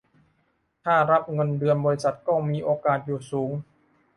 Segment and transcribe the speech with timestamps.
[0.83, 3.51] ถ้ารับเงินเดือนบริษัทก็มีโอกาสอยู่สูง